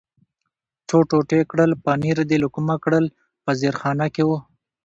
[0.87, 3.05] څو ټوټې کړل، پنیر دې له کومه کړل؟
[3.43, 4.29] په زیرخانه کې و.